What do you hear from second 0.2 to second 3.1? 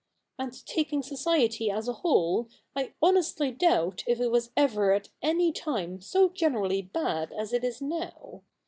And taking society as a whole, I